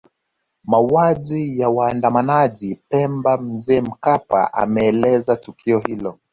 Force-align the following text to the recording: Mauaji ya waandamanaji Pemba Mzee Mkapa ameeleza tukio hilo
Mauaji 0.63 1.59
ya 1.59 1.69
waandamanaji 1.69 2.79
Pemba 2.89 3.37
Mzee 3.37 3.81
Mkapa 3.81 4.53
ameeleza 4.53 5.35
tukio 5.35 5.79
hilo 5.79 6.19